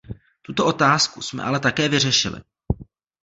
Tuto 0.41 0.65
otázku 0.65 1.21
jsme 1.21 1.43
ale 1.43 1.59
také 1.59 1.87
vyřešili. 1.89 2.41